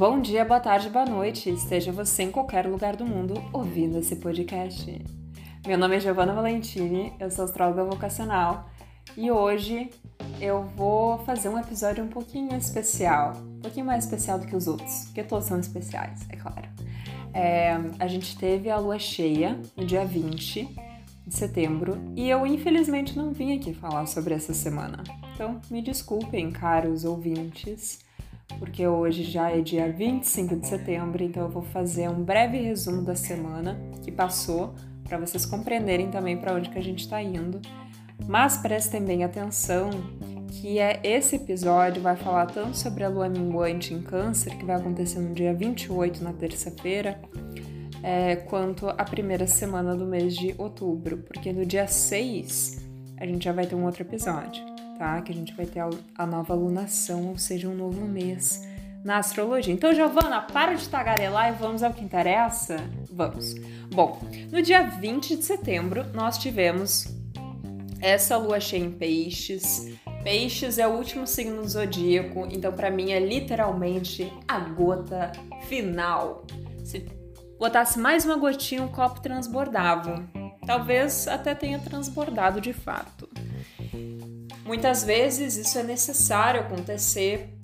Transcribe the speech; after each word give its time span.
Bom 0.00 0.18
dia, 0.18 0.46
boa 0.46 0.58
tarde, 0.58 0.88
boa 0.88 1.04
noite, 1.04 1.50
esteja 1.50 1.92
você 1.92 2.22
em 2.22 2.30
qualquer 2.30 2.66
lugar 2.66 2.96
do 2.96 3.04
mundo 3.04 3.34
ouvindo 3.52 3.98
esse 3.98 4.16
podcast. 4.16 4.98
Meu 5.66 5.76
nome 5.76 5.94
é 5.94 6.00
Giovanna 6.00 6.32
Valentini, 6.32 7.12
eu 7.20 7.30
sou 7.30 7.44
astróloga 7.44 7.84
vocacional 7.84 8.66
e 9.14 9.30
hoje 9.30 9.90
eu 10.40 10.62
vou 10.74 11.18
fazer 11.26 11.50
um 11.50 11.58
episódio 11.58 12.02
um 12.02 12.08
pouquinho 12.08 12.56
especial, 12.56 13.34
um 13.36 13.60
pouquinho 13.60 13.84
mais 13.84 14.04
especial 14.04 14.38
do 14.38 14.46
que 14.46 14.56
os 14.56 14.66
outros, 14.66 15.04
porque 15.04 15.22
todos 15.22 15.44
são 15.44 15.60
especiais, 15.60 16.26
é 16.30 16.36
claro. 16.36 16.66
É, 17.34 17.72
a 17.98 18.06
gente 18.06 18.38
teve 18.38 18.70
a 18.70 18.78
lua 18.78 18.98
cheia 18.98 19.60
no 19.76 19.84
dia 19.84 20.06
20 20.06 20.66
de 21.26 21.34
setembro 21.34 21.98
e 22.16 22.26
eu 22.26 22.46
infelizmente 22.46 23.14
não 23.18 23.32
vim 23.32 23.54
aqui 23.54 23.74
falar 23.74 24.06
sobre 24.06 24.32
essa 24.32 24.54
semana. 24.54 25.04
Então 25.34 25.60
me 25.70 25.82
desculpem, 25.82 26.50
caros 26.50 27.04
ouvintes 27.04 28.08
porque 28.58 28.86
hoje 28.86 29.22
já 29.22 29.50
é 29.50 29.60
dia 29.60 29.90
25 29.90 30.56
de 30.56 30.66
setembro, 30.66 31.22
então 31.22 31.44
eu 31.44 31.48
vou 31.48 31.62
fazer 31.62 32.08
um 32.08 32.22
breve 32.22 32.58
resumo 32.58 33.02
da 33.02 33.14
semana 33.14 33.80
que 34.02 34.10
passou 34.10 34.74
para 35.04 35.18
vocês 35.18 35.44
compreenderem 35.44 36.10
também 36.10 36.36
para 36.36 36.54
onde 36.54 36.70
que 36.70 36.78
a 36.78 36.82
gente 36.82 37.00
está 37.00 37.22
indo. 37.22 37.60
Mas 38.26 38.56
prestem 38.56 39.02
bem 39.02 39.24
atenção 39.24 39.90
que 40.50 40.78
é 40.78 41.00
esse 41.02 41.36
episódio 41.36 42.02
vai 42.02 42.16
falar 42.16 42.46
tanto 42.46 42.76
sobre 42.76 43.04
a 43.04 43.08
lua 43.08 43.28
minguante 43.28 43.94
em 43.94 44.02
câncer, 44.02 44.56
que 44.56 44.64
vai 44.64 44.76
acontecer 44.76 45.20
no 45.20 45.32
dia 45.32 45.54
28, 45.54 46.22
na 46.22 46.32
terça-feira, 46.32 47.20
é, 48.02 48.36
quanto 48.36 48.88
a 48.88 49.04
primeira 49.04 49.46
semana 49.46 49.94
do 49.94 50.04
mês 50.04 50.36
de 50.36 50.54
outubro, 50.58 51.18
porque 51.18 51.52
no 51.52 51.64
dia 51.64 51.86
6 51.86 52.84
a 53.18 53.26
gente 53.26 53.44
já 53.44 53.52
vai 53.52 53.66
ter 53.66 53.74
um 53.74 53.84
outro 53.84 54.02
episódio 54.02 54.69
tá? 55.00 55.22
Que 55.22 55.32
a 55.32 55.34
gente 55.34 55.54
vai 55.54 55.64
ter 55.64 55.80
a 56.14 56.26
nova 56.26 56.52
alunação, 56.52 57.30
ou 57.30 57.38
seja, 57.38 57.66
um 57.66 57.74
novo 57.74 58.06
mês 58.06 58.68
na 59.02 59.16
astrologia. 59.16 59.72
Então, 59.72 59.94
Giovana, 59.94 60.42
para 60.42 60.74
de 60.74 60.86
tagarelar 60.86 61.48
e 61.48 61.56
vamos 61.56 61.82
ao 61.82 61.94
que 61.94 62.04
interessa? 62.04 62.76
Vamos. 63.10 63.54
Bom, 63.90 64.20
no 64.52 64.60
dia 64.60 64.82
20 64.82 65.36
de 65.36 65.42
setembro, 65.42 66.04
nós 66.12 66.36
tivemos 66.36 67.06
essa 67.98 68.36
lua 68.36 68.60
cheia 68.60 68.84
em 68.84 68.90
peixes. 68.90 69.90
Peixes 70.22 70.76
é 70.76 70.86
o 70.86 70.92
último 70.92 71.26
signo 71.26 71.62
do 71.62 71.68
zodíaco, 71.68 72.46
então 72.50 72.70
para 72.70 72.90
mim 72.90 73.10
é 73.10 73.18
literalmente 73.18 74.30
a 74.46 74.58
gota 74.58 75.32
final. 75.66 76.44
Se 76.84 77.06
botasse 77.58 77.98
mais 77.98 78.26
uma 78.26 78.36
gotinha, 78.36 78.82
o 78.82 78.90
copo 78.90 79.22
transbordava. 79.22 80.22
Talvez 80.66 81.26
até 81.26 81.54
tenha 81.54 81.78
transbordado 81.78 82.60
de 82.60 82.74
fato. 82.74 83.19
Muitas 84.70 85.02
vezes 85.02 85.56
isso 85.56 85.76
é 85.80 85.82
necessário 85.82 86.60
acontecer 86.60 87.58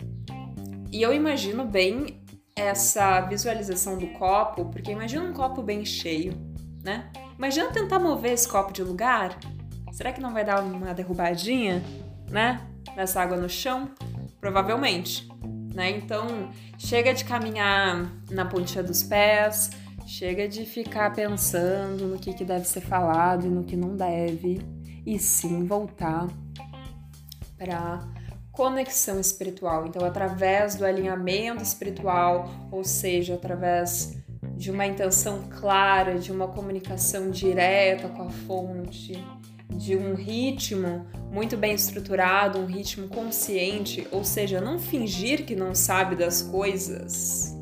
e 0.90 1.00
eu 1.00 1.14
imagino 1.14 1.64
bem 1.64 2.20
essa 2.56 3.20
visualização 3.20 3.96
do 3.96 4.08
copo, 4.08 4.64
porque 4.64 4.90
imagina 4.90 5.22
um 5.22 5.32
copo 5.32 5.62
bem 5.62 5.84
cheio, 5.84 6.32
né? 6.82 7.08
Imagina 7.38 7.70
tentar 7.70 8.00
mover 8.00 8.32
esse 8.32 8.48
copo 8.48 8.72
de 8.72 8.82
lugar. 8.82 9.38
Será 9.92 10.12
que 10.12 10.20
não 10.20 10.32
vai 10.32 10.44
dar 10.44 10.60
uma 10.60 10.92
derrubadinha, 10.92 11.80
né? 12.28 12.66
Nessa 12.96 13.22
água 13.22 13.36
no 13.36 13.48
chão? 13.48 13.88
Provavelmente, 14.40 15.28
né? 15.72 15.90
Então, 15.90 16.50
chega 16.76 17.14
de 17.14 17.24
caminhar 17.24 18.12
na 18.32 18.44
pontinha 18.46 18.82
dos 18.82 19.04
pés, 19.04 19.70
chega 20.04 20.48
de 20.48 20.66
ficar 20.66 21.12
pensando 21.12 22.08
no 22.08 22.18
que, 22.18 22.34
que 22.34 22.44
deve 22.44 22.64
ser 22.64 22.80
falado 22.80 23.46
e 23.46 23.48
no 23.48 23.62
que 23.62 23.76
não 23.76 23.94
deve, 23.94 24.60
e 25.06 25.20
sim 25.20 25.64
voltar 25.64 26.26
para 27.56 28.06
conexão 28.52 29.20
espiritual. 29.20 29.86
Então, 29.86 30.06
através 30.06 30.74
do 30.74 30.84
alinhamento 30.84 31.62
espiritual, 31.62 32.48
ou 32.72 32.82
seja, 32.82 33.34
através 33.34 34.16
de 34.56 34.70
uma 34.70 34.86
intenção 34.86 35.42
clara, 35.60 36.18
de 36.18 36.32
uma 36.32 36.48
comunicação 36.48 37.30
direta 37.30 38.08
com 38.08 38.22
a 38.22 38.30
fonte, 38.30 39.22
de 39.68 39.94
um 39.94 40.14
ritmo 40.14 41.06
muito 41.30 41.56
bem 41.56 41.74
estruturado, 41.74 42.58
um 42.58 42.64
ritmo 42.64 43.08
consciente, 43.08 44.08
ou 44.10 44.24
seja, 44.24 44.60
não 44.60 44.78
fingir 44.78 45.44
que 45.44 45.54
não 45.54 45.74
sabe 45.74 46.16
das 46.16 46.40
coisas. 46.40 47.54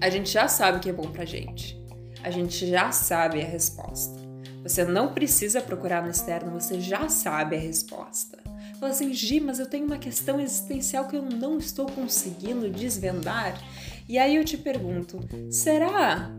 A 0.00 0.08
gente 0.08 0.30
já 0.30 0.46
sabe 0.46 0.78
o 0.78 0.80
que 0.80 0.90
é 0.90 0.92
bom 0.92 1.10
pra 1.10 1.24
gente. 1.24 1.80
A 2.22 2.30
gente 2.30 2.66
já 2.68 2.92
sabe 2.92 3.42
a 3.42 3.44
resposta. 3.44 4.21
Você 4.62 4.84
não 4.84 5.12
precisa 5.12 5.60
procurar 5.60 6.02
no 6.02 6.10
externo, 6.10 6.52
você 6.52 6.80
já 6.80 7.08
sabe 7.08 7.56
a 7.56 7.58
resposta. 7.58 8.38
Fala 8.78 8.92
assim, 8.92 9.12
Gi, 9.12 9.40
mas 9.40 9.58
eu 9.58 9.66
tenho 9.66 9.86
uma 9.86 9.98
questão 9.98 10.40
existencial 10.40 11.06
que 11.06 11.16
eu 11.16 11.22
não 11.22 11.58
estou 11.58 11.86
conseguindo 11.86 12.68
desvendar. 12.70 13.60
E 14.08 14.18
aí 14.18 14.36
eu 14.36 14.44
te 14.44 14.56
pergunto, 14.56 15.20
será 15.50 16.30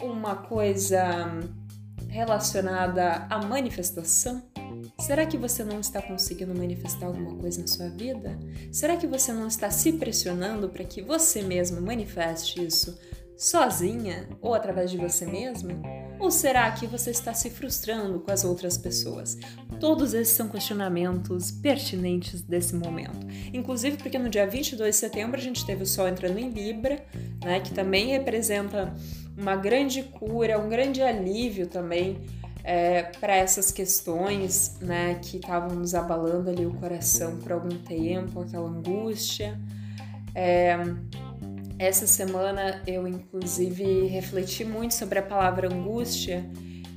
uma 0.00 0.36
coisa 0.36 1.40
relacionada 2.08 3.26
à 3.28 3.38
manifestação? 3.44 4.42
Será 5.00 5.26
que 5.26 5.36
você 5.36 5.64
não 5.64 5.80
está 5.80 6.02
conseguindo 6.02 6.54
manifestar 6.54 7.06
alguma 7.06 7.36
coisa 7.36 7.60
na 7.60 7.66
sua 7.66 7.88
vida? 7.88 8.38
Será 8.72 8.96
que 8.96 9.06
você 9.06 9.32
não 9.32 9.46
está 9.46 9.70
se 9.70 9.92
pressionando 9.92 10.68
para 10.68 10.84
que 10.84 11.02
você 11.02 11.42
mesmo 11.42 11.80
manifeste 11.80 12.64
isso 12.64 12.98
sozinha 13.36 14.28
ou 14.40 14.54
através 14.54 14.90
de 14.90 14.96
você 14.96 15.26
mesma? 15.26 15.97
Ou 16.18 16.30
será 16.30 16.70
que 16.72 16.86
você 16.86 17.10
está 17.10 17.32
se 17.32 17.48
frustrando 17.50 18.20
com 18.20 18.32
as 18.32 18.44
outras 18.44 18.76
pessoas? 18.76 19.38
Todos 19.78 20.14
esses 20.14 20.34
são 20.34 20.48
questionamentos 20.48 21.50
pertinentes 21.50 22.42
desse 22.42 22.74
momento. 22.74 23.26
Inclusive 23.52 23.96
porque 23.96 24.18
no 24.18 24.28
dia 24.28 24.46
22 24.46 24.94
de 24.94 25.00
setembro 25.00 25.38
a 25.38 25.42
gente 25.42 25.64
teve 25.64 25.84
o 25.84 25.86
Sol 25.86 26.08
entrando 26.08 26.38
em 26.38 26.50
Libra, 26.50 27.04
né, 27.44 27.60
que 27.60 27.72
também 27.72 28.08
representa 28.08 28.92
uma 29.36 29.54
grande 29.54 30.02
cura, 30.02 30.58
um 30.58 30.68
grande 30.68 31.00
alívio 31.00 31.68
também 31.68 32.18
é, 32.64 33.04
para 33.20 33.36
essas 33.36 33.70
questões 33.70 34.76
né, 34.80 35.18
que 35.22 35.36
estavam 35.36 35.76
nos 35.76 35.94
abalando 35.94 36.50
ali 36.50 36.66
o 36.66 36.74
coração 36.74 37.38
por 37.38 37.52
algum 37.52 37.78
tempo, 37.78 38.40
aquela 38.40 38.68
angústia. 38.68 39.58
É, 40.34 40.76
essa 41.78 42.06
semana 42.06 42.82
eu, 42.86 43.06
inclusive, 43.06 44.06
refleti 44.06 44.64
muito 44.64 44.94
sobre 44.94 45.18
a 45.18 45.22
palavra 45.22 45.72
angústia 45.72 46.44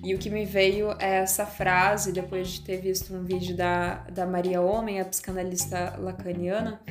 e 0.03 0.15
o 0.15 0.17
que 0.17 0.29
me 0.29 0.45
veio 0.45 0.91
é 0.99 1.17
essa 1.17 1.45
frase, 1.45 2.11
depois 2.11 2.47
de 2.49 2.61
ter 2.61 2.77
visto 2.81 3.13
um 3.13 3.23
vídeo 3.23 3.55
da, 3.55 3.97
da 4.11 4.25
Maria 4.25 4.59
Homem, 4.59 4.99
a 4.99 5.05
psicanalista 5.05 5.95
lacaniana. 5.99 6.81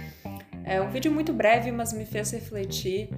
É 0.64 0.80
um 0.80 0.90
vídeo 0.90 1.10
muito 1.10 1.32
breve, 1.32 1.72
mas 1.72 1.92
me 1.92 2.06
fez 2.06 2.30
refletir 2.30 3.08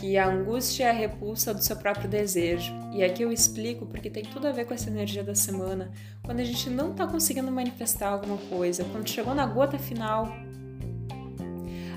que 0.00 0.16
a 0.16 0.26
angústia 0.26 0.84
é 0.84 0.90
a 0.90 0.92
repulsa 0.92 1.52
do 1.52 1.62
seu 1.62 1.76
próprio 1.76 2.08
desejo. 2.08 2.72
E 2.94 3.04
aqui 3.04 3.22
eu 3.22 3.30
explico 3.30 3.84
porque 3.84 4.08
tem 4.08 4.24
tudo 4.24 4.48
a 4.48 4.52
ver 4.52 4.64
com 4.64 4.72
essa 4.72 4.88
energia 4.88 5.22
da 5.22 5.34
semana. 5.34 5.92
Quando 6.22 6.40
a 6.40 6.44
gente 6.44 6.70
não 6.70 6.92
está 6.92 7.06
conseguindo 7.06 7.52
manifestar 7.52 8.08
alguma 8.08 8.38
coisa, 8.38 8.84
quando 8.84 9.06
chegou 9.06 9.34
na 9.34 9.44
gota 9.44 9.78
final, 9.78 10.34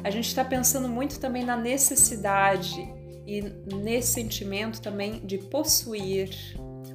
a 0.05 0.11
gente 0.11 0.27
está 0.27 0.45
pensando 0.45 0.87
muito 0.87 1.19
também 1.19 1.43
na 1.43 1.57
necessidade 1.57 2.87
e 3.25 3.41
nesse 3.75 4.13
sentimento 4.13 4.79
também 4.79 5.25
de 5.25 5.39
possuir 5.39 6.29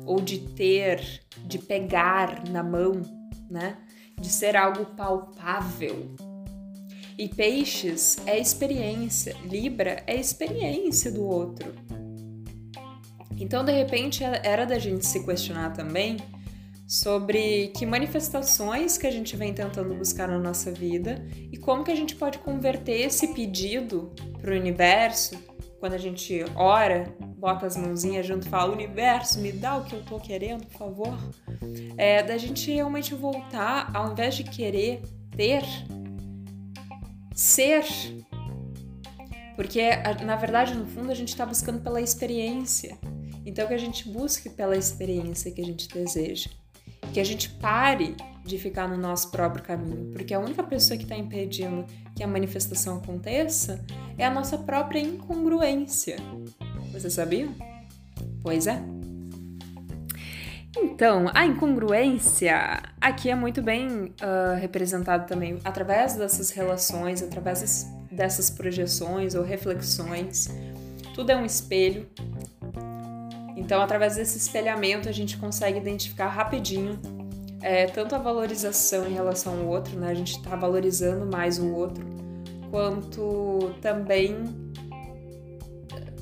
ou 0.07 0.21
de 0.21 0.39
ter, 0.39 1.21
de 1.45 1.59
pegar 1.59 2.49
na 2.49 2.63
mão, 2.63 3.03
né? 3.51 3.79
De 4.17 4.29
ser 4.29 4.57
algo 4.57 4.87
palpável. 4.95 6.15
E 7.19 7.27
peixes 7.27 8.17
é 8.27 8.39
experiência, 8.39 9.37
Libra 9.43 10.05
é 10.07 10.15
experiência 10.15 11.11
do 11.11 11.25
outro. 11.25 11.75
Então, 13.37 13.65
de 13.65 13.73
repente, 13.73 14.23
era 14.23 14.65
da 14.65 14.79
gente 14.79 15.05
se 15.05 15.25
questionar 15.25 15.73
também 15.73 16.17
sobre 16.91 17.69
que 17.69 17.87
manifestações 17.87 18.99
que 18.99 19.07
a 19.07 19.13
gente 19.13 19.37
vem 19.37 19.55
tentando 19.55 19.95
buscar 19.95 20.27
na 20.27 20.41
nossa 20.41 20.73
vida 20.73 21.25
e 21.53 21.57
como 21.57 21.85
que 21.85 21.93
a 21.93 21.95
gente 21.95 22.17
pode 22.17 22.39
converter 22.39 23.03
esse 23.03 23.29
pedido 23.29 24.13
para 24.41 24.53
o 24.53 24.57
universo. 24.57 25.39
Quando 25.79 25.93
a 25.93 25.99
gente 25.99 26.45
ora, 26.57 27.15
bota 27.39 27.65
as 27.65 27.77
mãozinhas 27.77 28.27
junto 28.27 28.49
e 28.49 28.51
fala: 28.51 28.73
Universo, 28.73 29.39
me 29.39 29.53
dá 29.53 29.77
o 29.77 29.85
que 29.85 29.95
eu 29.95 30.05
tô 30.05 30.19
querendo, 30.19 30.67
por 30.67 30.79
favor. 30.79 31.17
É, 31.97 32.25
da 32.25 32.37
gente 32.37 32.73
realmente 32.73 33.15
voltar, 33.15 33.89
ao 33.95 34.11
invés 34.11 34.35
de 34.35 34.43
querer 34.43 35.01
ter, 35.37 35.63
ser. 37.33 37.85
Porque, 39.55 39.81
na 40.25 40.35
verdade, 40.35 40.75
no 40.75 40.87
fundo, 40.87 41.13
a 41.13 41.15
gente 41.15 41.29
está 41.29 41.47
buscando 41.47 41.81
pela 41.81 42.01
experiência. 42.01 42.99
Então, 43.47 43.69
que 43.69 43.75
a 43.75 43.79
gente 43.79 44.09
busque 44.09 44.51
pela 44.51 44.77
experiência 44.77 45.53
que 45.53 45.61
a 45.61 45.65
gente 45.65 45.87
deseja 45.89 46.51
que 47.13 47.21
a 47.21 47.25
gente 47.25 47.49
pare 47.51 48.17
de 48.45 48.59
ficar 48.59 48.89
no 48.89 48.97
nosso 48.97 49.31
próprio 49.31 49.63
caminho, 49.63 50.11
porque 50.13 50.33
a 50.35 50.41
única 50.41 50.63
pessoa 50.63 50.97
que 50.97 51.05
está 51.05 51.17
impedindo 51.17 51.85
que 52.17 52.23
a 52.23 52.27
manifestação 52.27 52.99
aconteça 52.99 53.85
é 54.19 54.25
a 54.25 54.31
nossa 54.31 54.59
própria 54.59 55.01
incongruência. 55.01 56.17
Você 56.93 57.11
sabia? 57.11 57.49
Pois 58.43 58.67
é. 58.67 58.83
Então, 60.77 61.31
a 61.35 61.45
incongruência 61.45 62.81
aqui 63.01 63.29
é 63.29 63.35
muito 63.35 63.61
bem 63.61 63.89
uh, 63.89 64.59
representada 64.59 65.25
também 65.25 65.59
através 65.65 66.15
dessas 66.15 66.51
relações, 66.51 67.23
através 67.23 67.91
dessas 68.11 68.51
projeções 68.51 69.35
ou 69.35 69.43
reflexões. 69.43 70.49
Tudo 71.15 71.31
é 71.31 71.37
um 71.37 71.45
espelho. 71.45 72.09
Então, 73.71 73.81
através 73.81 74.17
desse 74.17 74.37
espelhamento, 74.37 75.09
a 75.09 75.13
gente 75.13 75.37
consegue 75.37 75.79
identificar 75.79 76.27
rapidinho 76.27 76.99
é, 77.63 77.87
tanto 77.87 78.17
a 78.17 78.19
valorização 78.19 79.07
em 79.07 79.15
relação 79.15 79.61
ao 79.61 79.67
outro, 79.69 79.97
né? 79.97 80.11
A 80.11 80.15
gente 80.15 80.33
está 80.39 80.57
valorizando 80.57 81.25
mais 81.25 81.57
o 81.57 81.73
outro, 81.73 82.05
quanto 82.69 83.73
também 83.81 84.45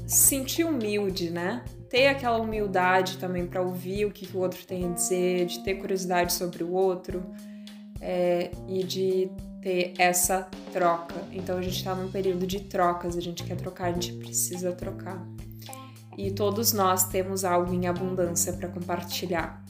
sentir 0.07 0.65
humilde, 0.65 1.31
né? 1.31 1.65
Ter 1.89 2.09
aquela 2.09 2.37
humildade 2.37 3.17
também 3.17 3.47
para 3.47 3.63
ouvir 3.63 4.05
o 4.05 4.11
que, 4.11 4.27
que, 4.27 4.37
o 4.37 4.41
outro 4.41 4.67
tem 4.67 4.85
a 4.85 4.93
dizer, 4.93 5.47
de 5.47 5.65
ter 5.65 5.77
curiosidade 5.77 6.35
sobre 6.35 6.63
o 6.63 6.71
outro 6.71 7.25
é, 7.99 8.51
e 8.69 8.85
de 8.85 9.31
ter 9.63 9.95
essa 9.97 10.47
troca. 10.71 11.15
Então 11.33 11.57
a 11.57 11.63
gente 11.63 11.79
está 11.79 11.95
num 11.95 12.11
período 12.11 12.47
de 12.47 12.61
trocas, 12.61 13.17
a 13.17 13.23
gente 13.23 13.43
quer 13.43 13.57
trocar, 13.57 13.87
a 13.87 13.93
gente 13.93 14.13
precisa 14.13 14.71
trocar. 14.73 15.27
E 16.19 16.31
todos 16.31 16.75
nós 16.75 17.05
temos 17.05 17.45
algo 17.45 17.73
em 17.73 17.87
abundância 17.87 18.53
para 18.53 18.69
compartilhar 18.69 19.65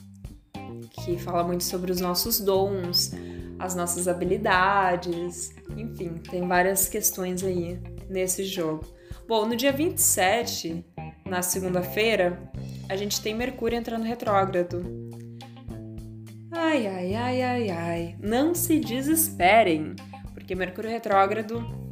que 1.05 1.19
fala 1.19 1.45
muito 1.45 1.65
sobre 1.65 1.93
os 1.93 2.01
nossos 2.01 2.41
dons, 2.41 3.13
as 3.59 3.75
nossas 3.75 4.09
habilidades, 4.09 5.55
enfim, 5.77 6.15
tem 6.31 6.47
várias 6.47 6.89
questões 6.89 7.43
aí 7.43 7.79
nesse 8.09 8.45
jogo. 8.45 8.85
Bom, 9.27 9.47
no 9.47 9.57
dia 9.57 9.73
27, 9.73 10.85
na 11.27 11.43
segunda-feira, 11.43 12.51
a 12.89 12.97
gente 12.97 13.21
tem 13.21 13.35
Mercúrio 13.35 13.79
entrando 13.79 14.05
retrógrado. 14.05 14.83
Ai, 16.51 16.87
ai, 16.87 17.15
ai, 17.15 17.43
ai, 17.43 17.71
ai. 17.71 18.17
Não 18.21 18.55
se 18.55 18.79
desesperem, 18.79 19.95
porque 20.33 20.55
Mercúrio 20.55 20.91
retrógrado. 20.91 21.88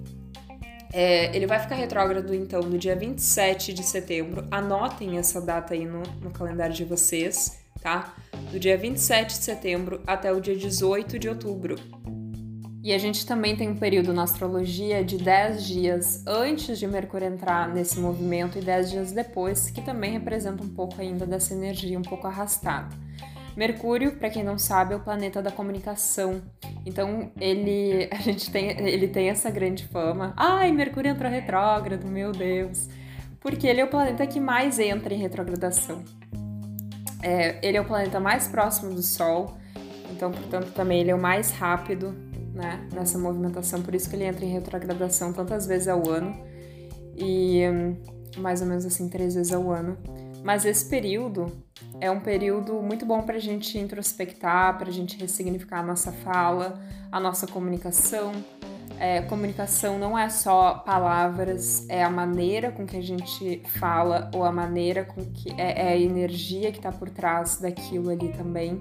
É, 0.99 1.37
ele 1.37 1.47
vai 1.47 1.59
ficar 1.59 1.75
retrógrado 1.75 2.35
então 2.35 2.63
no 2.63 2.79
dia 2.79 2.97
27 2.97 3.75
de 3.75 3.83
setembro. 3.83 4.47
Anotem 4.51 5.19
essa 5.19 5.43
data 5.43 5.75
aí 5.75 5.85
no, 5.85 6.03
no 6.23 6.31
calendário 6.31 6.75
de 6.75 6.85
vocês 6.85 7.67
tá? 7.87 8.15
Do 8.51 8.59
dia 8.59 8.77
27 8.77 9.39
de 9.39 9.45
setembro 9.45 10.01
até 10.05 10.33
o 10.33 10.41
dia 10.41 10.57
18 10.57 11.21
de 11.21 11.29
outubro. 11.29 11.77
E 12.83 12.93
a 12.93 12.99
gente 12.99 13.25
também 13.25 13.57
tem 13.57 13.69
um 13.69 13.77
período 13.77 14.13
na 14.13 14.25
astrologia 14.25 15.05
de 15.05 15.17
10 15.19 15.65
dias 15.65 16.25
antes 16.27 16.81
de 16.81 16.87
Mercúrio 16.87 17.29
entrar 17.29 17.69
nesse 17.69 18.01
movimento 18.01 18.59
e 18.59 18.61
10 18.61 18.91
dias 18.91 19.13
depois, 19.13 19.71
que 19.71 19.81
também 19.83 20.11
representa 20.11 20.65
um 20.65 20.69
pouco 20.69 21.01
ainda 21.01 21.25
dessa 21.25 21.55
energia 21.55 21.97
um 21.97 22.03
pouco 22.03 22.27
arrastada. 22.27 22.95
Mercúrio, 23.57 24.13
para 24.17 24.29
quem 24.29 24.45
não 24.45 24.59
sabe, 24.59 24.93
é 24.93 24.97
o 24.97 25.01
planeta 25.01 25.41
da 25.41 25.51
comunicação. 25.51 26.43
Então, 26.85 27.33
ele 27.41 28.09
a 28.13 28.17
gente 28.17 28.51
tem 28.51 28.71
ele 28.87 29.09
tem 29.09 29.31
essa 29.31 29.51
grande 29.51 29.87
fama. 29.87 30.35
Ai, 30.37 30.71
Mercúrio 30.73 31.11
entrou 31.11 31.31
retrógrado, 31.31 32.07
meu 32.07 32.33
Deus. 32.33 32.89
Porque 33.41 33.67
ele 33.67 33.81
é 33.81 33.85
o 33.85 33.89
planeta 33.89 34.27
que 34.27 34.41
mais 34.41 34.79
entra 34.79 35.15
em 35.15 35.19
retrogradação. 35.19 36.05
É, 37.23 37.59
ele 37.67 37.77
é 37.77 37.81
o 37.81 37.85
planeta 37.85 38.21
mais 38.21 38.47
próximo 38.47 38.95
do 38.95 39.03
Sol, 39.03 39.57
então, 40.13 40.31
portanto, 40.31 40.73
também 40.73 41.01
ele 41.01 41.11
é 41.11 41.15
o 41.15 41.21
mais 41.21 41.51
rápido 41.51 42.15
né, 42.55 42.87
nessa 42.93 43.19
movimentação, 43.19 43.83
por 43.83 43.95
isso 43.95 44.09
que 44.09 44.17
ele 44.17 44.25
entra 44.25 44.45
em 44.45 44.53
retrogradação 44.53 45.33
tantas 45.33 45.67
vezes 45.67 45.89
ao 45.89 46.09
ano, 46.09 46.35
e 47.17 47.63
hum, 47.69 47.97
mais 48.39 48.63
ou 48.63 48.67
menos 48.67 48.85
assim, 48.85 49.09
três 49.09 49.35
vezes 49.35 49.53
ao 49.53 49.71
ano. 49.71 49.97
Mas 50.47 50.65
esse 50.65 50.89
período 50.89 51.51
é 52.01 52.09
um 52.09 52.21
período 52.21 52.75
muito 52.75 53.05
bom 53.05 53.21
para 53.21 53.35
a 53.35 53.41
gente 53.41 53.77
introspectar, 53.77 54.79
para 54.79 54.89
a 54.89 54.93
gente 54.93 55.19
ressignificar 55.19 55.81
a 55.81 55.83
nossa 55.83 56.13
fala, 56.13 56.81
a 57.11 57.19
nossa 57.19 57.49
comunicação, 57.49 58.31
é, 58.97 59.23
comunicação 59.23 59.99
não 59.99 60.17
é 60.17 60.29
só 60.29 60.75
palavras, 60.75 61.85
é 61.89 62.05
a 62.05 62.09
maneira 62.09 62.71
com 62.71 62.87
que 62.87 62.97
a 62.97 63.03
gente 63.03 63.61
fala 63.81 64.31
ou 64.33 64.45
a 64.45 64.53
maneira 64.53 65.05
com 65.05 65.25
que 65.25 65.51
é, 65.61 65.89
é 65.89 65.89
a 65.89 65.97
energia 65.97 66.71
que 66.71 66.79
está 66.79 66.93
por 66.93 67.11
trás 67.11 67.59
daquilo 67.59 68.09
ali 68.09 68.29
também. 68.29 68.81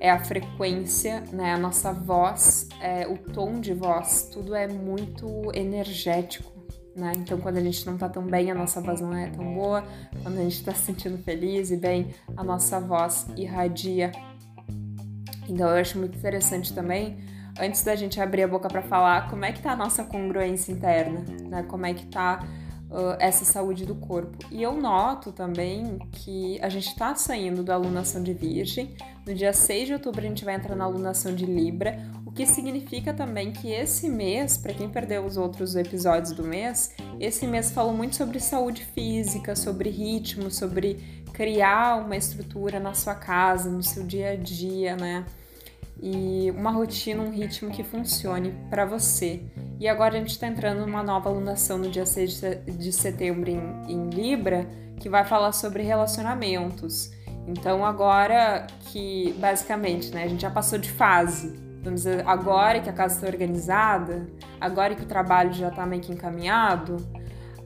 É 0.00 0.10
a 0.10 0.18
frequência, 0.18 1.22
né? 1.32 1.52
A 1.52 1.58
nossa 1.58 1.92
voz, 1.92 2.68
é, 2.80 3.06
o 3.06 3.16
tom 3.16 3.60
de 3.60 3.72
voz, 3.72 4.28
tudo 4.32 4.52
é 4.52 4.66
muito 4.66 5.52
energético, 5.54 6.51
né? 6.96 7.12
Então, 7.16 7.38
quando 7.38 7.58
a 7.58 7.60
gente 7.60 7.84
não 7.86 7.96
tá 7.96 8.08
tão 8.08 8.24
bem, 8.24 8.50
a 8.50 8.54
nossa 8.54 8.80
voz 8.80 9.00
não 9.00 9.14
é 9.14 9.28
tão 9.28 9.54
boa. 9.54 9.84
Quando 10.22 10.38
a 10.38 10.42
gente 10.42 10.62
tá 10.64 10.74
se 10.74 10.82
sentindo 10.82 11.18
feliz 11.18 11.70
e 11.70 11.76
bem, 11.76 12.14
a 12.36 12.44
nossa 12.44 12.80
voz 12.80 13.26
irradia. 13.36 14.12
Então, 15.48 15.68
eu 15.68 15.80
acho 15.80 15.98
muito 15.98 16.16
interessante 16.16 16.72
também 16.72 17.18
antes 17.60 17.82
da 17.82 17.94
gente 17.94 18.20
abrir 18.20 18.44
a 18.44 18.48
boca 18.48 18.68
para 18.68 18.82
falar, 18.82 19.28
como 19.28 19.44
é 19.44 19.52
que 19.52 19.60
tá 19.60 19.72
a 19.72 19.76
nossa 19.76 20.04
congruência 20.04 20.72
interna, 20.72 21.24
né? 21.48 21.62
Como 21.64 21.84
é 21.84 21.92
que 21.92 22.06
tá 22.06 22.44
uh, 22.92 23.16
essa 23.18 23.44
saúde 23.44 23.84
do 23.84 23.94
corpo. 23.94 24.38
E 24.50 24.62
eu 24.62 24.74
noto 24.74 25.32
também 25.32 25.98
que 26.10 26.58
a 26.60 26.68
gente 26.68 26.88
está 26.88 27.14
saindo 27.14 27.62
da 27.62 27.74
alunação 27.74 28.22
de 28.22 28.32
Virgem. 28.32 28.94
No 29.26 29.34
dia 29.34 29.52
6 29.52 29.86
de 29.86 29.92
outubro 29.94 30.20
a 30.20 30.28
gente 30.28 30.44
vai 30.44 30.54
entrar 30.54 30.76
na 30.76 30.84
alunação 30.84 31.34
de 31.34 31.46
Libra, 31.46 31.98
o 32.32 32.34
que 32.34 32.46
significa 32.46 33.12
também 33.12 33.52
que 33.52 33.70
esse 33.70 34.08
mês, 34.08 34.56
para 34.56 34.72
quem 34.72 34.88
perdeu 34.88 35.22
os 35.22 35.36
outros 35.36 35.76
episódios 35.76 36.32
do 36.32 36.42
mês, 36.42 36.94
esse 37.20 37.46
mês 37.46 37.70
falou 37.70 37.92
muito 37.92 38.16
sobre 38.16 38.40
saúde 38.40 38.86
física, 38.86 39.54
sobre 39.54 39.90
ritmo, 39.90 40.50
sobre 40.50 40.98
criar 41.34 41.96
uma 41.96 42.16
estrutura 42.16 42.80
na 42.80 42.94
sua 42.94 43.14
casa, 43.14 43.68
no 43.68 43.82
seu 43.82 44.02
dia 44.02 44.30
a 44.30 44.36
dia, 44.36 44.96
né? 44.96 45.26
e 46.00 46.50
uma 46.52 46.70
rotina, 46.70 47.22
um 47.22 47.30
ritmo 47.30 47.70
que 47.70 47.84
funcione 47.84 48.54
para 48.70 48.86
você. 48.86 49.42
E 49.78 49.86
agora 49.86 50.14
a 50.14 50.18
gente 50.18 50.30
está 50.30 50.46
entrando 50.46 50.86
numa 50.86 51.02
nova 51.02 51.28
alunação 51.28 51.76
no 51.76 51.90
dia 51.90 52.06
6 52.06 52.40
de 52.66 52.92
setembro 52.92 53.50
em, 53.50 53.60
em 53.88 54.08
Libra, 54.08 54.66
que 54.98 55.08
vai 55.08 55.24
falar 55.24 55.52
sobre 55.52 55.82
relacionamentos. 55.82 57.12
Então 57.46 57.84
agora 57.84 58.66
que 58.90 59.34
basicamente, 59.38 60.12
né, 60.14 60.24
a 60.24 60.28
gente 60.28 60.40
já 60.40 60.50
passou 60.50 60.78
de 60.78 60.90
fase. 60.90 61.61
Vamos 61.82 62.02
dizer, 62.02 62.22
agora 62.26 62.80
que 62.80 62.88
a 62.88 62.92
casa 62.92 63.16
está 63.16 63.26
organizada, 63.26 64.26
agora 64.60 64.94
que 64.94 65.02
o 65.02 65.06
trabalho 65.06 65.52
já 65.52 65.68
está 65.68 65.84
meio 65.84 66.00
que 66.00 66.12
encaminhado, 66.12 66.96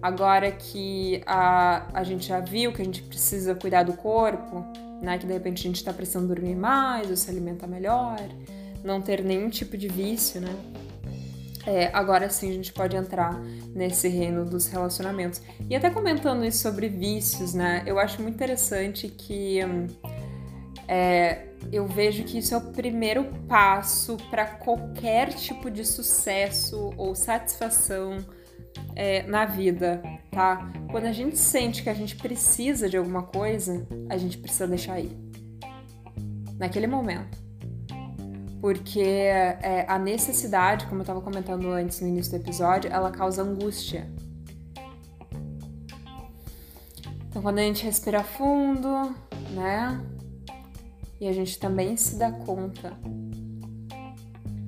agora 0.00 0.50
que 0.50 1.22
a, 1.26 1.86
a 1.92 2.02
gente 2.02 2.26
já 2.26 2.40
viu 2.40 2.72
que 2.72 2.80
a 2.80 2.84
gente 2.84 3.02
precisa 3.02 3.54
cuidar 3.54 3.82
do 3.82 3.92
corpo, 3.92 4.64
né? 5.02 5.18
Que 5.18 5.26
de 5.26 5.32
repente 5.34 5.60
a 5.60 5.62
gente 5.64 5.76
está 5.76 5.92
precisando 5.92 6.28
dormir 6.28 6.54
mais 6.54 7.10
ou 7.10 7.16
se 7.16 7.30
alimentar 7.30 7.66
melhor, 7.66 8.18
não 8.82 9.02
ter 9.02 9.22
nenhum 9.22 9.50
tipo 9.50 9.76
de 9.76 9.88
vício, 9.88 10.40
né? 10.40 10.54
É, 11.66 11.90
agora 11.92 12.30
sim 12.30 12.48
a 12.48 12.54
gente 12.54 12.72
pode 12.72 12.96
entrar 12.96 13.34
nesse 13.74 14.08
reino 14.08 14.44
dos 14.44 14.66
relacionamentos. 14.68 15.42
E 15.68 15.74
até 15.74 15.90
comentando 15.90 16.44
isso 16.44 16.62
sobre 16.62 16.88
vícios, 16.88 17.52
né? 17.52 17.82
Eu 17.84 17.98
acho 17.98 18.22
muito 18.22 18.36
interessante 18.36 19.08
que 19.08 19.64
hum, 19.64 19.86
é, 20.88 21.46
eu 21.72 21.86
vejo 21.86 22.24
que 22.24 22.38
isso 22.38 22.54
é 22.54 22.58
o 22.58 22.72
primeiro 22.72 23.24
passo 23.48 24.16
para 24.30 24.46
qualquer 24.46 25.34
tipo 25.34 25.70
de 25.70 25.84
sucesso 25.84 26.92
ou 26.96 27.14
satisfação 27.14 28.18
é, 28.94 29.22
na 29.24 29.44
vida, 29.44 30.02
tá? 30.30 30.70
Quando 30.90 31.06
a 31.06 31.12
gente 31.12 31.36
sente 31.36 31.82
que 31.82 31.90
a 31.90 31.94
gente 31.94 32.16
precisa 32.16 32.88
de 32.88 32.96
alguma 32.96 33.22
coisa, 33.22 33.86
a 34.08 34.16
gente 34.16 34.38
precisa 34.38 34.66
deixar 34.66 35.00
ir. 35.00 35.16
Naquele 36.58 36.86
momento. 36.86 37.44
Porque 38.60 39.00
é, 39.00 39.84
a 39.86 39.98
necessidade, 39.98 40.86
como 40.86 41.00
eu 41.00 41.02
estava 41.02 41.20
comentando 41.20 41.70
antes 41.70 42.00
no 42.00 42.08
início 42.08 42.32
do 42.32 42.36
episódio, 42.36 42.90
ela 42.90 43.10
causa 43.10 43.42
angústia. 43.42 44.10
Então, 47.28 47.42
quando 47.42 47.58
a 47.58 47.62
gente 47.62 47.84
respira 47.84 48.22
fundo, 48.22 49.14
né? 49.50 50.00
E 51.20 51.28
a 51.28 51.32
gente 51.32 51.58
também 51.58 51.96
se 51.96 52.16
dá 52.16 52.30
conta 52.30 52.92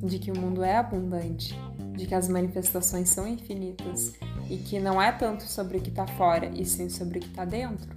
de 0.03 0.19
que 0.19 0.31
o 0.31 0.39
mundo 0.39 0.63
é 0.63 0.77
abundante 0.77 1.55
de 1.99 2.07
que 2.07 2.15
as 2.15 2.29
manifestações 2.29 3.09
são 3.09 3.27
infinitas 3.27 4.15
e 4.49 4.57
que 4.57 4.79
não 4.79 5.03
é 5.03 5.11
tanto 5.11 5.43
sobre 5.43 5.79
o 5.79 5.81
que 5.81 5.91
está 5.91 6.07
fora, 6.07 6.49
e 6.55 6.65
sim 6.65 6.89
sobre 6.89 7.19
o 7.19 7.21
que 7.21 7.27
está 7.27 7.45
dentro. 7.45 7.91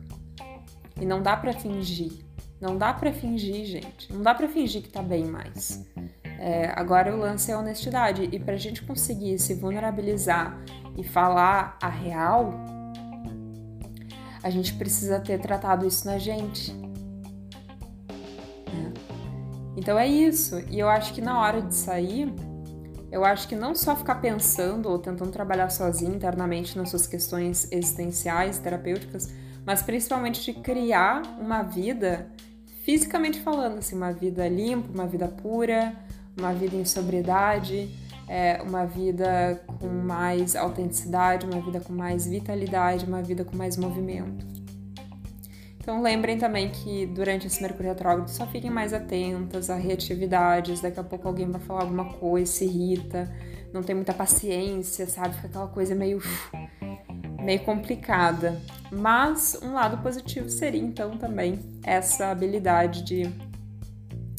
E 0.99 1.05
não 1.05 1.21
dá 1.21 1.37
para 1.37 1.53
fingir. 1.53 2.11
Não 2.59 2.77
dá 2.77 2.93
para 2.93 3.13
fingir, 3.13 3.65
gente. 3.65 4.11
Não 4.11 4.21
dá 4.21 4.33
para 4.33 4.47
fingir 4.47 4.81
que 4.81 4.89
tá 4.89 5.03
bem 5.03 5.25
mais. 5.25 5.85
É, 6.39 6.71
agora 6.75 7.15
o 7.15 7.19
lance 7.19 7.51
é 7.51 7.53
a 7.53 7.59
honestidade. 7.59 8.27
E 8.31 8.39
pra 8.39 8.57
gente 8.57 8.83
conseguir 8.83 9.37
se 9.37 9.53
vulnerabilizar 9.53 10.59
e 10.97 11.03
falar 11.03 11.77
a 11.81 11.87
real, 11.87 12.53
a 14.41 14.49
gente 14.49 14.73
precisa 14.73 15.19
ter 15.19 15.39
tratado 15.39 15.85
isso 15.85 16.05
na 16.07 16.17
gente. 16.17 16.75
Então 19.81 19.97
é 19.97 20.07
isso. 20.07 20.59
E 20.69 20.79
eu 20.79 20.87
acho 20.87 21.11
que 21.11 21.21
na 21.21 21.41
hora 21.41 21.59
de 21.59 21.73
sair, 21.73 22.31
eu 23.11 23.25
acho 23.25 23.47
que 23.47 23.55
não 23.55 23.73
só 23.73 23.95
ficar 23.95 24.21
pensando 24.21 24.87
ou 24.87 24.99
tentando 24.99 25.31
trabalhar 25.31 25.71
sozinho 25.71 26.13
internamente 26.13 26.77
nas 26.77 26.91
suas 26.91 27.07
questões 27.07 27.67
existenciais, 27.71 28.59
terapêuticas, 28.59 29.33
mas 29.65 29.81
principalmente 29.81 30.43
de 30.43 30.53
criar 30.53 31.23
uma 31.39 31.63
vida, 31.63 32.27
fisicamente 32.83 33.39
falando, 33.39 33.79
assim, 33.79 33.95
uma 33.95 34.11
vida 34.11 34.47
limpa, 34.47 34.87
uma 34.93 35.07
vida 35.07 35.27
pura, 35.27 35.95
uma 36.37 36.53
vida 36.53 36.75
em 36.75 36.85
sobriedade, 36.85 37.89
é, 38.27 38.61
uma 38.61 38.85
vida 38.85 39.63
com 39.79 39.87
mais 39.87 40.55
autenticidade, 40.55 41.47
uma 41.47 41.59
vida 41.59 41.79
com 41.79 41.91
mais 41.91 42.27
vitalidade, 42.27 43.03
uma 43.07 43.23
vida 43.23 43.43
com 43.43 43.57
mais 43.57 43.77
movimento. 43.77 44.60
Então 45.81 45.99
lembrem 45.99 46.37
também 46.37 46.69
que 46.69 47.07
durante 47.07 47.47
esse 47.47 47.59
Mercúrio 47.59 47.89
retrógrado 47.89 48.29
só 48.29 48.45
fiquem 48.45 48.69
mais 48.69 48.93
atentas 48.93 49.67
a 49.67 49.75
reatividades, 49.75 50.79
daqui 50.79 50.99
a 50.99 51.03
pouco 51.03 51.27
alguém 51.27 51.49
vai 51.49 51.59
falar 51.59 51.81
alguma 51.81 52.05
coisa, 52.05 52.51
se 52.51 52.65
irrita, 52.65 53.33
não 53.73 53.81
tem 53.81 53.95
muita 53.95 54.13
paciência, 54.13 55.07
sabe? 55.07 55.33
Fica 55.33 55.47
aquela 55.47 55.67
coisa 55.67 55.95
meio 55.95 56.21
meio 57.41 57.61
complicada. 57.61 58.61
Mas 58.91 59.57
um 59.63 59.73
lado 59.73 59.97
positivo 59.97 60.49
seria 60.49 60.79
então 60.79 61.17
também 61.17 61.59
essa 61.83 62.27
habilidade 62.27 63.03
de, 63.03 63.23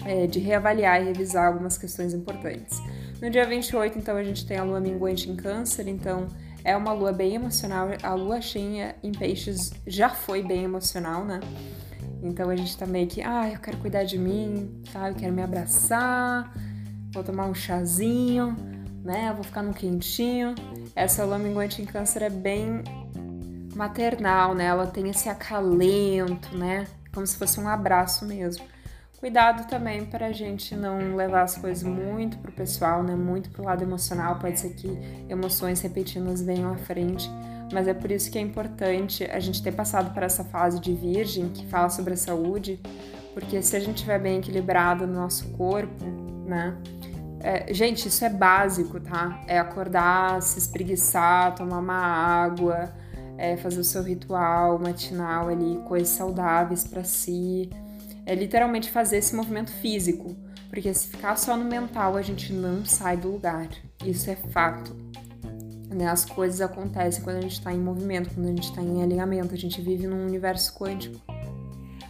é, 0.05 0.29
de 0.29 0.39
reavaliar 0.39 1.03
e 1.03 1.07
revisar 1.07 1.49
algumas 1.49 1.77
questões 1.77 2.15
importantes. 2.15 2.79
No 3.21 3.29
dia 3.29 3.45
28, 3.45 3.99
então, 3.99 4.17
a 4.17 4.23
gente 4.23 4.47
tem 4.47 4.59
a 4.59 4.65
lua 4.65 4.81
minguante 4.81 5.29
em 5.29 5.35
câncer, 5.35 5.89
então 5.89 6.29
é 6.65 6.77
uma 6.77 6.93
lua 6.93 7.13
bem 7.13 7.35
emocional. 7.35 7.89
A 8.03 8.15
lua 8.15 8.41
cheia 8.41 8.97
em 9.03 9.13
peixes 9.13 9.73
já 9.87 10.09
foi 10.09 10.43
bem 10.43 10.65
emocional, 10.65 11.25
né? 11.25 11.41
Então 12.23 12.49
a 12.49 12.57
gente 12.57 12.77
tá 12.77 12.87
meio 12.87 13.07
que, 13.09 13.21
ah, 13.23 13.51
eu 13.51 13.59
quero 13.59 13.79
cuidar 13.79 14.05
de 14.05 14.19
mim, 14.19 14.83
sabe? 14.93 15.11
Eu 15.11 15.15
quero 15.17 15.33
me 15.33 15.43
abraçar, 15.43 16.53
vou 17.13 17.25
tomar 17.25 17.47
um 17.47 17.55
chazinho, 17.55 18.57
né? 19.03 19.31
Eu 19.31 19.35
vou 19.35 19.45
ficar 19.45 19.63
no 19.63 19.75
quentinho. 19.75 20.55
Essa 20.95 21.25
lua 21.25 21.39
minguante 21.39 21.83
em 21.83 21.85
câncer 21.85 22.23
é 22.23 22.31
bem 22.31 22.83
maternal, 23.75 24.55
né? 24.55 24.67
Ela 24.67 24.87
tem 24.87 25.09
esse 25.11 25.29
acalento, 25.29 26.57
né? 26.57 26.87
Como 27.13 27.27
se 27.27 27.37
fosse 27.37 27.59
um 27.59 27.69
abraço 27.69 28.25
mesmo. 28.25 28.65
Cuidado 29.23 29.69
também 29.69 30.05
para 30.05 30.27
a 30.27 30.33
gente 30.33 30.75
não 30.75 31.15
levar 31.15 31.43
as 31.43 31.57
coisas 31.57 31.85
muito 31.85 32.39
pro 32.39 32.51
pessoal, 32.51 33.05
né? 33.05 33.15
Muito 33.15 33.51
pro 33.51 33.63
lado 33.63 33.81
emocional. 33.81 34.41
Pode 34.41 34.59
ser 34.59 34.71
que 34.71 34.99
emoções 35.29 35.81
repetidas 35.81 36.43
venham 36.43 36.73
à 36.73 36.77
frente, 36.77 37.31
mas 37.73 37.87
é 37.87 37.95
por 37.95 38.11
isso 38.11 38.29
que 38.33 38.37
é 38.37 38.41
importante 38.41 39.23
a 39.23 39.39
gente 39.39 39.63
ter 39.63 39.71
passado 39.71 40.13
por 40.13 40.25
essa 40.25 40.43
fase 40.43 40.81
de 40.81 40.93
virgem 40.93 41.51
que 41.51 41.65
fala 41.67 41.89
sobre 41.89 42.15
a 42.15 42.17
saúde, 42.17 42.81
porque 43.33 43.63
se 43.63 43.77
a 43.77 43.79
gente 43.79 43.99
estiver 43.99 44.19
bem 44.19 44.41
equilibrado 44.41 45.07
no 45.07 45.15
nosso 45.15 45.51
corpo, 45.51 46.05
né? 46.45 46.77
É, 47.39 47.73
gente, 47.73 48.09
isso 48.09 48.25
é 48.25 48.29
básico, 48.29 48.99
tá? 48.99 49.41
É 49.47 49.57
acordar, 49.57 50.43
se 50.43 50.59
espreguiçar, 50.59 51.55
tomar 51.55 51.79
uma 51.79 51.95
água, 51.95 52.93
é 53.39 53.57
fazer 53.57 53.79
o 53.79 53.85
seu 53.85 54.03
ritual 54.03 54.81
matinal 54.81 55.49
ali, 55.49 55.81
coisas 55.87 56.09
saudáveis 56.09 56.83
para 56.83 57.05
si 57.05 57.71
é 58.27 58.35
literalmente 58.35 58.91
fazer 58.91 59.19
esse 59.19 59.35
movimento 59.35 59.71
físico, 59.71 60.37
porque 60.71 60.93
se 60.95 61.09
ficar 61.09 61.37
só 61.37 61.57
no 61.57 61.65
mental, 61.65 62.17
a 62.17 62.23
gente 62.23 62.53
não 62.53 62.85
sai 62.85 63.17
do 63.17 63.31
lugar. 63.31 63.69
Isso 64.05 64.31
é 64.31 64.37
fato. 64.37 64.97
Né? 65.91 66.07
As 66.07 66.25
coisas 66.25 66.61
acontecem 66.61 67.23
quando 67.23 67.37
a 67.37 67.41
gente 67.43 67.53
está 67.53 67.73
em 67.73 67.79
movimento, 67.79 68.31
quando 68.35 68.47
a 68.47 68.51
gente 68.51 68.65
está 68.65 68.81
em 68.81 69.03
alinhamento, 69.03 69.55
a 69.55 69.59
gente 69.59 69.81
vive 69.81 70.07
num 70.07 70.27
universo 70.27 70.75
quântico. 70.75 71.21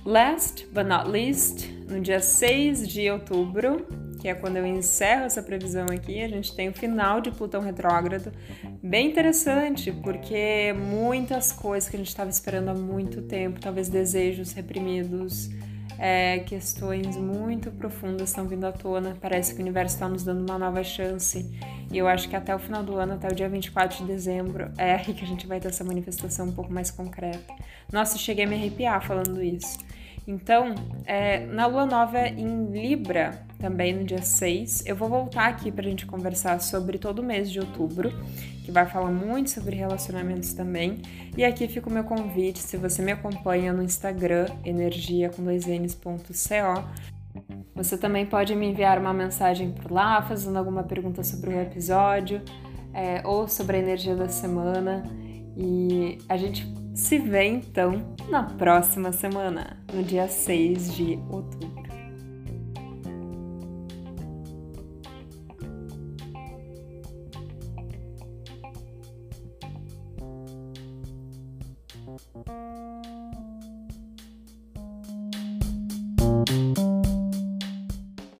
Last 0.05 0.67
but 0.73 0.87
not 0.87 1.09
least, 1.09 1.69
no 1.89 2.01
dia 2.01 2.21
6 2.21 2.89
de 2.89 3.11
outubro, 3.11 3.87
que 4.21 4.29
é 4.29 4.35
quando 4.35 4.57
eu 4.57 4.67
encerro 4.67 5.25
essa 5.25 5.43
previsão 5.43 5.87
aqui, 5.87 6.23
a 6.23 6.29
gente 6.29 6.55
tem 6.55 6.69
o 6.69 6.73
final 6.73 7.21
de 7.21 7.33
Plutão 7.33 7.61
retrógrado. 7.61 8.33
Bem 8.83 9.11
interessante, 9.11 9.91
porque 9.91 10.73
muitas 10.73 11.51
coisas 11.51 11.89
que 11.89 11.97
a 11.97 11.99
gente 11.99 12.09
estava 12.09 12.31
esperando 12.31 12.69
há 12.69 12.75
muito 12.75 13.23
tempo, 13.23 13.61
talvez 13.61 13.89
desejos 13.89 14.53
reprimidos, 14.53 15.51
é, 15.99 16.41
questões 16.41 17.17
muito 17.17 17.71
profundas 17.71 18.31
estão 18.31 18.47
vindo 18.47 18.65
à 18.65 18.73
tona. 18.73 19.17
Parece 19.21 19.55
que 19.55 19.61
o 19.61 19.63
universo 19.63 19.97
está 19.97 20.09
nos 20.09 20.25
dando 20.25 20.49
uma 20.49 20.59
nova 20.59 20.83
chance. 20.83 21.49
E 21.91 21.99
eu 21.99 22.09
acho 22.09 22.29
que 22.29 22.37
até 22.37 22.55
o 22.55 22.59
final 22.59 22.83
do 22.83 22.97
ano, 22.97 23.15
até 23.15 23.29
o 23.29 23.35
dia 23.35 23.49
24 23.49 23.99
de 23.99 24.05
dezembro, 24.05 24.71
é 24.79 24.95
aí 24.95 25.15
que 25.15 25.25
a 25.25 25.27
gente 25.27 25.47
vai 25.47 25.61
ter 25.61 25.69
essa 25.69 25.85
manifestação 25.85 26.47
um 26.47 26.53
pouco 26.53 26.73
mais 26.73 26.91
concreta. 26.91 27.55
Nossa, 27.93 28.17
cheguei 28.17 28.45
a 28.45 28.49
me 28.49 28.55
arrepiar 28.55 29.05
falando 29.07 29.43
isso. 29.43 29.79
Então, 30.27 30.75
é, 31.05 31.47
na 31.47 31.67
lua 31.67 31.85
nova 31.85 32.29
em 32.29 32.67
Libra, 32.67 33.45
também 33.59 33.93
no 33.93 34.05
dia 34.05 34.23
6, 34.23 34.85
eu 34.87 34.95
vou 34.95 35.09
voltar 35.09 35.49
aqui 35.49 35.71
para 35.71 35.87
a 35.87 35.89
gente 35.89 36.07
conversar 36.07 36.61
sobre 36.61 36.99
todo 36.99 37.21
o 37.21 37.23
mês 37.23 37.51
de 37.51 37.59
outubro, 37.59 38.13
que 38.65 38.71
vai 38.71 38.87
falar 38.87 39.11
muito 39.11 39.51
sobre 39.51 39.75
relacionamentos 39.75 40.53
também. 40.55 41.03
E 41.37 41.45
aqui 41.45 41.67
fica 41.67 41.89
o 41.89 41.93
meu 41.93 42.05
convite, 42.05 42.61
se 42.61 42.77
você 42.77 43.03
me 43.03 43.13
acompanha 43.13 43.73
no 43.73 43.83
Instagram, 43.83 44.47
energia 44.65 45.29
com 45.31 45.43
dois 45.43 45.67
n's.co, 45.67 46.23
você 47.75 47.97
também 47.97 48.27
pode 48.27 48.55
me 48.55 48.67
enviar 48.67 48.99
uma 48.99 49.13
mensagem 49.13 49.73
por 49.73 49.91
lá, 49.91 50.23
fazendo 50.23 50.57
alguma 50.59 50.83
pergunta 50.83 51.25
sobre 51.25 51.51
o 51.51 51.61
episódio 51.61 52.43
é, 52.95 53.23
ou 53.25 53.49
sobre 53.49 53.77
a 53.77 53.81
energia 53.81 54.15
da 54.15 54.29
semana. 54.29 55.03
E 55.57 56.19
a 56.29 56.37
gente 56.37 56.67
se 56.95 57.19
vê 57.19 57.45
então 57.45 58.15
na 58.29 58.43
próxima 58.43 59.13
semana, 59.13 59.79
no 59.93 60.03
dia 60.03 60.29
6 60.29 60.95
de 60.95 61.19
outubro. 61.31 61.82